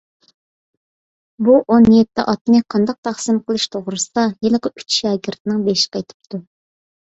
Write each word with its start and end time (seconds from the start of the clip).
بۇ 1.47 1.57
ئون 1.75 1.85
يەتتە 1.97 2.25
ئاتنى 2.31 2.63
قانداق 2.75 2.97
تەقسىم 3.09 3.39
قىلىش 3.45 3.69
توغرىسىدا 3.77 4.25
ھېلىقى 4.33 4.75
ئۈچ 4.75 4.99
شاگىرتنىڭ 5.03 5.63
بېشى 5.71 5.95
قېتىپتۇ. 5.95 6.45